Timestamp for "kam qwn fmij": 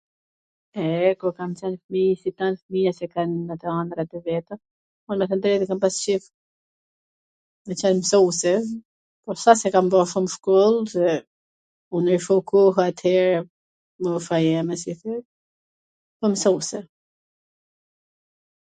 1.39-2.11